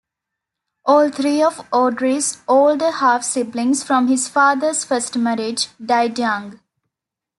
[0.83, 6.59] All three of Awdry's older half-siblings from his father's first marriage died young.